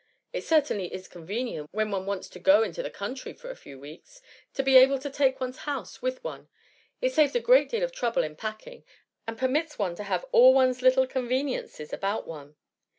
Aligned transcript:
It 0.33 0.43
certainly 0.43 0.91
is 0.91 1.07
convenient, 1.07 1.69
when 1.71 1.91
one 1.91 2.07
wants 2.07 2.27
to 2.29 2.39
go 2.39 2.63
into 2.63 2.81
the 2.81 2.89
country 2.89 3.33
for 3.33 3.51
a 3.51 3.55
few 3.55 3.79
weeks, 3.79 4.19
to 4.55 4.63
be 4.63 4.75
able 4.75 4.97
to 4.97 5.11
take 5.11 5.37
one^s 5.37 5.57
house 5.57 6.01
with 6.01 6.23
one: 6.23 6.49
it 7.01 7.13
saves 7.13 7.35
a 7.35 7.39
great 7.39 7.69
deal 7.69 7.83
of 7.83 7.91
trouble 7.91 8.23
in 8.23 8.35
packing, 8.35 8.83
and 9.27 9.37
permits 9.37 9.77
one 9.77 9.93
to 9.97 10.03
have 10.03 10.25
all 10.31 10.55
one's 10.55 10.81
little 10.81 11.05
conveniences 11.05 11.93
about 11.93 12.25
one. 12.27 12.55